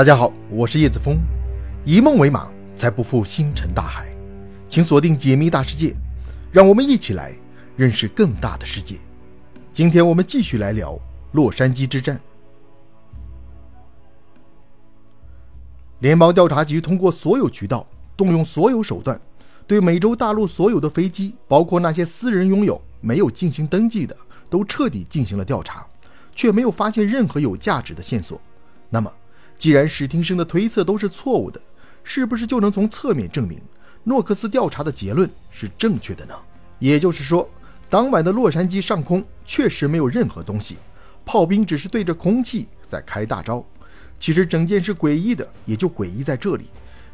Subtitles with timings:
[0.00, 1.18] 大家好，我是叶子峰，
[1.84, 4.08] 以梦为马，才不负星辰大海。
[4.66, 5.94] 请锁定解密大世界，
[6.50, 7.34] 让我们一起来
[7.76, 8.96] 认识更大的世界。
[9.74, 10.98] 今天我们继续来聊
[11.32, 12.18] 洛杉矶之战。
[15.98, 17.86] 联邦调查局通过所有渠道，
[18.16, 19.20] 动用所有手段，
[19.66, 24.16] 对美洲大陆所有的飞机，包括那些私人拥有、没有进行登记的，
[24.48, 25.86] 都彻底进行了调查，
[26.34, 28.40] 却没有发现任何有价值的线索。
[28.88, 29.12] 那么，
[29.60, 31.60] 既然史汀生的推测都是错误的，
[32.02, 33.60] 是不是就能从侧面证明
[34.04, 36.34] 诺克斯调查的结论是正确的呢？
[36.78, 37.46] 也就是说，
[37.90, 40.78] 当晚的洛杉矶上空确实没有任何东西，
[41.26, 43.62] 炮兵只是对着空气在开大招。
[44.18, 46.64] 其实整件事诡异的也就诡异在这里，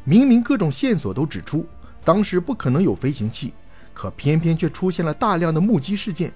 [0.05, 1.65] 明明各种线索都指出
[2.05, 3.53] 当时不可能有飞行器，
[3.93, 6.31] 可偏偏却出现了大量的目击事件。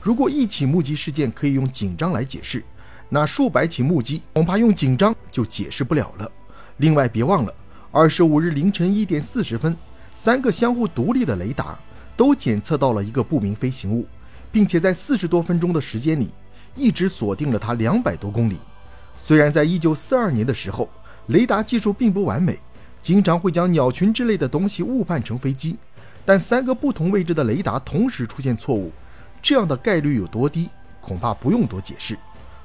[0.00, 2.64] 如果一起目击事件可以用紧张来解释，
[3.12, 6.30] 那数百起目击恐怕用紧张就解释不了了。
[6.76, 7.52] 另外，别忘了，
[7.90, 9.76] 二十五日凌晨一点四十分，
[10.14, 11.76] 三个相互独立的雷达
[12.16, 14.06] 都检测到了一个不明飞行物，
[14.52, 16.30] 并且在四十多分钟的时间里，
[16.76, 18.58] 一直锁定了它两百多公里。
[19.22, 20.88] 虽然在一九四二年的时候，
[21.26, 22.56] 雷达技术并不完美，
[23.02, 25.76] 经常会将鸟群之类的东西误判成飞机，
[26.24, 28.92] 但三个不同位置的雷达同时出现错误，
[29.42, 30.68] 这样的概率有多低，
[31.00, 32.16] 恐怕不用多解释。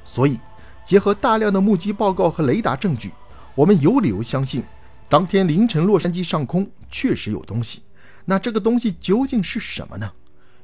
[0.06, 0.39] 所以，
[0.86, 3.11] 结合大量的目击报告和雷达证据，
[3.56, 4.64] 我们有理由相信，
[5.09, 7.81] 当天凌晨洛杉矶上空确实有东西。
[8.23, 10.11] 那这个东西究竟是什么呢？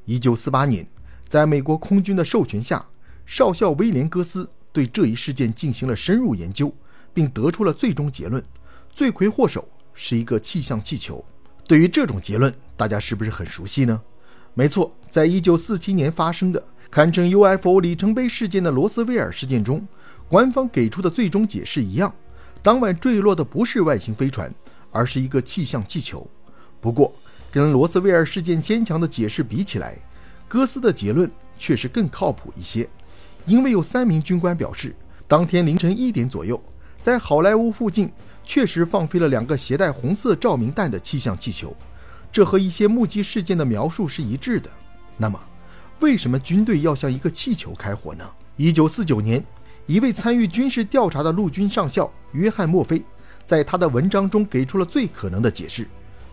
[0.06, 0.88] 一九四八年，
[1.28, 2.86] 在美国空军的授权下，
[3.26, 6.74] 少校威廉·戈斯对这一事件进行了深入研究，
[7.14, 8.44] 并得出了最终结论：
[8.94, 11.24] 罪魁祸首是一个气象气球。
[11.68, 14.02] 对于这种结论，大家是不是很熟悉呢？
[14.54, 16.64] 没错，在一九四七年发生的。
[16.92, 19.88] 堪称 UFO 里程碑事件的罗斯威尔事件中，
[20.28, 22.14] 官方给出的最终解释一样：
[22.62, 24.54] 当晚坠落的不是外星飞船，
[24.92, 26.30] 而是一个气象气球。
[26.82, 27.16] 不过，
[27.50, 29.98] 跟罗斯威尔事件坚强的解释比起来，
[30.50, 32.86] 戈斯的结论确实更靠谱一些。
[33.46, 34.94] 因为有三名军官表示，
[35.30, 36.62] 当天凌晨一点左右，
[37.02, 38.12] 在好莱坞附近
[38.44, 41.74] 确实放飞了两个携带红色照明弹的气象气球，
[42.34, 44.70] 这和一些目击事件的描述是一致的。
[45.16, 45.40] 那么，
[46.02, 48.28] 为什么军队要向一个气球开火呢？
[48.56, 49.44] 一九四九年，
[49.86, 53.04] 一位参与军事调查的陆军上校约翰·墨菲，
[53.46, 55.88] 在他的文章中给出了最可能的解释。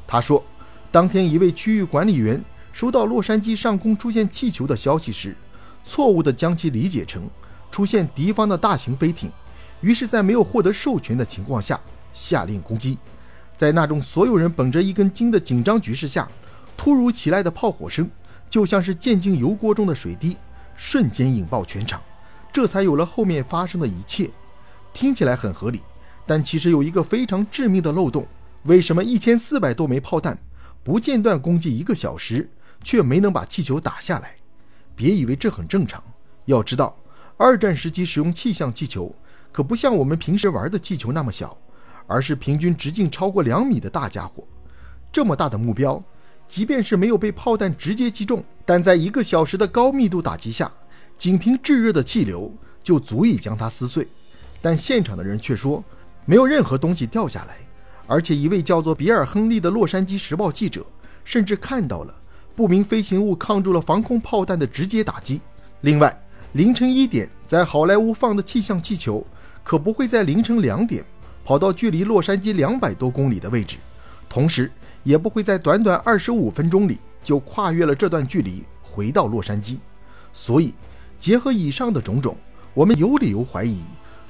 [0.07, 0.43] 他说，
[0.91, 2.43] 当天一位区域管理员
[2.73, 5.37] 收到洛杉矶上空出现气球的消息时，
[5.85, 7.29] 错误地将其理解成
[7.71, 9.31] 出现敌方的大型飞艇，
[9.83, 11.79] 于是，在没有获得授权的情况下
[12.15, 12.97] 下令攻击。
[13.55, 16.27] 在那种所有人绷着一根筋的紧张局势下，
[16.75, 18.09] 突如其来的炮火声。
[18.51, 20.37] 就像是溅进油锅中的水滴，
[20.75, 22.01] 瞬间引爆全场，
[22.53, 24.31] 这才有了后面发生的一切。
[24.93, 25.83] 听起来很合理，
[26.27, 28.27] 但其实有一个非常致命的漏洞：
[28.65, 30.39] 为什么一千四百多枚炮弹
[30.83, 32.49] 不间断攻击一个小时，
[32.83, 34.37] 却没能把气球打下来？
[34.97, 36.03] 别以为这很正常，
[36.47, 36.97] 要知道，
[37.37, 39.15] 二战时期使用气象气球
[39.53, 41.57] 可不像我们平时玩的气球那么小，
[42.07, 44.43] 而是平均直径超过两米的大家伙。
[45.13, 46.03] 这么大的目标。
[46.49, 50.73] 即便是没有被炮弹直接击中，但在一个小时的高密度打击下，
[51.17, 52.51] 仅凭炙热的气流
[52.83, 54.09] 就足以将它撕碎。
[54.63, 55.85] 但现场的人却说，
[56.25, 57.59] 没有任何东西掉下来，
[58.07, 60.85] 而且一位叫做比尔·亨利的《洛杉矶时报》记者
[61.23, 62.15] 甚至看到了
[62.57, 65.43] 不明飞行物抗住了防空炮弹的直接打击。
[65.83, 66.19] 另外，
[66.53, 69.25] 凌晨一点在好莱坞放的气象气球，
[69.63, 71.05] 可不会在凌晨两点
[71.45, 73.77] 跑到距离洛杉矶两百多公里的位置，
[74.31, 74.73] 同时。
[75.09, 79.79] 也不会在短短二十五分钟里就跨越了这段距离回到洛杉矶，
[80.35, 80.75] 所以
[81.19, 82.37] 结合以上的种种，
[82.75, 83.81] 我们有理由怀疑，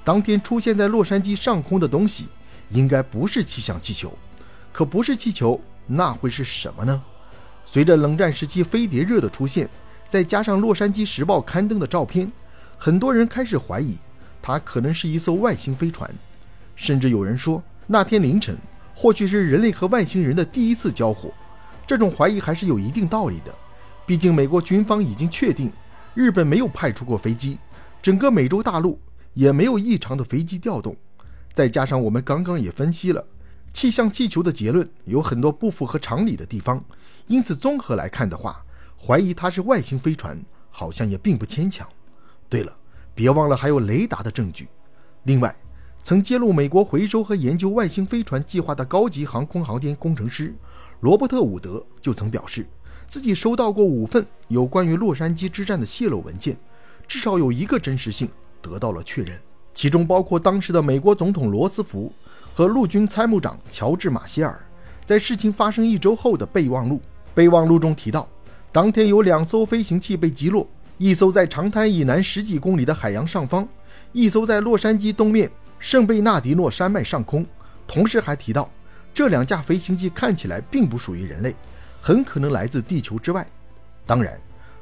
[0.05, 2.28] 当天出现在洛杉矶上空的东西
[2.69, 4.16] 应该不是气象气球。
[4.72, 7.03] 可不是气球，那会是什么呢？
[7.65, 9.69] 随着冷战时期飞碟热的出现，
[10.09, 12.31] 再加上《洛杉矶时报》刊登的照片，
[12.77, 13.98] 很多人开始怀疑
[14.41, 16.09] 它可能是一艘外星飞船，
[16.77, 18.57] 甚至有人说那天凌晨。
[19.00, 21.33] 或许是人类和外星人的第一次交火，
[21.86, 23.54] 这种怀疑还是有一定道理的。
[24.04, 25.72] 毕竟美国军方已经确定，
[26.15, 27.59] 日本没有派出过飞机，
[28.03, 29.00] 整个美洲大陆
[29.34, 30.97] 也没有异常的飞机调动。
[31.53, 33.24] 再加上我们刚刚也分析了，
[33.72, 36.84] 气象气球的结论有很多不符合常理的地方，
[37.28, 38.60] 因此综合来看的话，
[39.01, 40.36] 怀疑它是外星飞船
[40.71, 41.89] 好像也并不牵强。
[42.48, 42.77] 对了，
[43.15, 44.66] 别忘了还有雷达的证据。
[45.22, 45.54] 另外。
[46.09, 50.55] 曾揭露美国回收和研究外星飞船计划的高级航空航天工程师
[51.01, 52.66] 罗伯特·伍德就曾表示，
[53.07, 56.57] 自己收到过五份有关于洛杉矶之战的泄露文件，
[57.07, 58.27] 至少有一个真实性
[58.63, 59.39] 得到了确认。
[59.75, 62.11] 其中包括当时的美国总统罗斯福
[62.54, 64.59] 和陆军参谋长乔治·马歇尔
[65.04, 67.03] 在事情发生一周后的备忘录。
[67.34, 68.27] 备忘录中提到，
[68.72, 70.66] 当天有两艘飞行器被击落，
[70.97, 73.69] 一艘在长滩以南十几公里的海洋上方，
[74.13, 77.45] 一艘在洛杉矶东面圣贝纳迪诺山脉上空。
[77.86, 78.71] 同时还提到，
[79.15, 81.54] 这两架飞行器看起来并不属于人类，
[82.01, 83.47] 很可能来自地球之外。
[84.04, 84.39] 当然，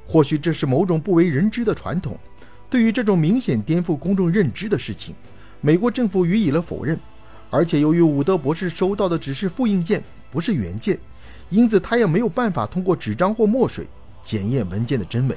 [0.07, 2.19] 或许这是某种不为人知的传统。
[2.69, 5.15] 对于这种明显颠覆公众认知的事情，
[5.61, 6.99] 美国政府予以了否认。
[7.49, 10.03] 而且，由于伍德博士收到的只是复印件，
[10.33, 10.99] 不是原件，
[11.49, 13.87] 因此他也没有办法通过纸张或墨水
[14.25, 15.37] 检验文件的真伪。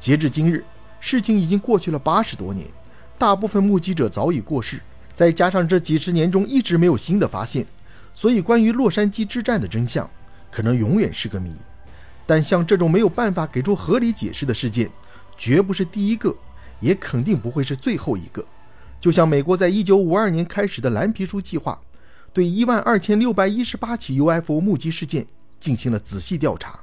[0.00, 0.64] 截至今日，
[1.00, 2.66] 事情已经过去了八十多年，
[3.18, 4.80] 大部分目击者早已过世，
[5.12, 7.66] 再加上这几十年中一直没有新的发现，
[8.14, 10.08] 所以关于洛杉矶之战的真相
[10.52, 11.52] 可能永远是个谜。
[12.24, 14.88] 但像这种没有办法给出合理解释的事件，
[15.36, 16.32] 绝不是第一个，
[16.78, 18.44] 也肯定不会是最后一个。
[19.00, 21.80] 就像美国在一九五二年开始的蓝皮书计划，
[22.32, 25.26] 对一万二千六百一十八起 UFO 目击事件
[25.58, 26.78] 进行了仔细调查，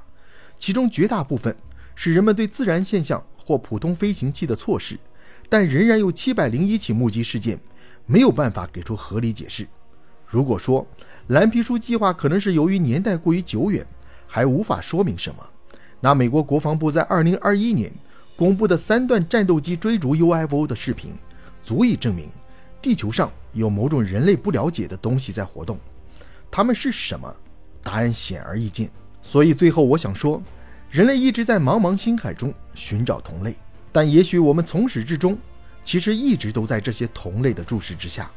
[0.58, 1.56] 其中绝大部分
[1.94, 4.98] 是人们对自然现象或普通飞行器的错视，
[5.48, 7.58] 但仍然有七百零一起目击事件
[8.06, 9.66] 没有办法给出合理解释。
[10.26, 10.86] 如果说
[11.28, 13.86] 蓝皮书计划可能是由于年代过于久远，
[14.26, 15.46] 还无法说明什么，
[16.00, 17.92] 那美国国防部在二零二一年。
[18.38, 21.14] 公布的三段战斗机追逐 UFO 的视频，
[21.62, 22.28] 足以证明
[22.82, 25.78] 地球上有某种人类不了解的东西在活动。
[26.50, 27.34] 它们是什么？
[27.82, 28.90] 答案显而易见。
[29.22, 30.42] 所以最后我想说，
[30.90, 33.56] 人类一直在茫茫星海中寻找同类，
[33.96, 35.38] 但也许我们从始至终，
[35.82, 38.30] 其实一直都在这些同类的注视之下。